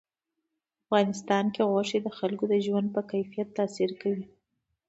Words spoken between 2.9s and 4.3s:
په کیفیت تاثیر کوي.